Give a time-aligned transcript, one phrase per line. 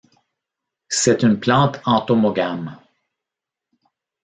[0.89, 2.75] C'est une plante entomogame.